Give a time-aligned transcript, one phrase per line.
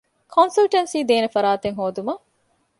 [0.35, 2.23] ކޮންސަލްޓެންސީދޭނެ ފަރާތެއް ހޯދުމަށް